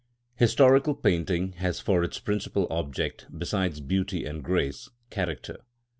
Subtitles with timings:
[0.39, 0.45] §48.
[0.47, 5.57] Historical painting has for its principal object, besides beauty and grace, character.